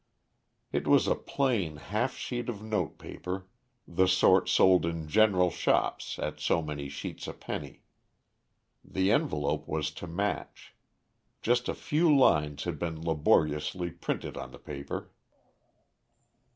It 0.71 0.87
was 0.87 1.05
a 1.07 1.13
plain 1.13 1.75
half 1.75 2.17
sheet 2.17 2.49
of 2.49 2.63
note 2.63 2.97
paper, 2.97 3.45
the 3.87 4.07
sort 4.07 4.49
sold 4.49 4.83
in 4.83 5.07
general 5.07 5.51
shops 5.51 6.17
at 6.17 6.39
so 6.39 6.59
many 6.63 6.89
sheets 6.89 7.27
a 7.27 7.33
penny. 7.33 7.83
The 8.83 9.11
envelope 9.11 9.67
was 9.67 9.91
to 9.91 10.07
match. 10.07 10.73
Just 11.43 11.69
a 11.69 11.75
few 11.75 12.17
lines 12.17 12.63
had 12.63 12.79
been 12.79 12.99
laboriously 13.05 13.91
printed 13.91 14.37
on 14.37 14.49
the 14.49 14.57
paper. 14.57 15.11